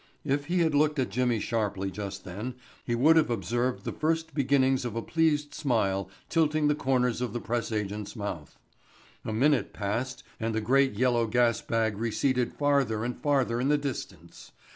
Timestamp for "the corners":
6.67-7.21